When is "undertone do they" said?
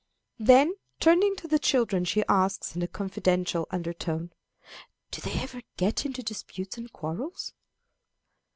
3.69-5.39